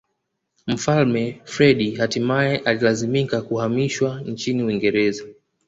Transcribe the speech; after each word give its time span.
Mfalme 0.67 1.41
Freddie 1.45 1.95
hatimae 1.99 2.57
alilazimika 2.57 3.41
kuhamishwa 3.41 4.21
nchini 4.21 4.63
Uingereza 4.63 5.25